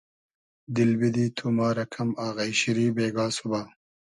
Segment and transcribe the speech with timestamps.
[0.75, 3.61] دیل بیدی تو ما رۂ کئم آغݷ شیری بېگا سوبا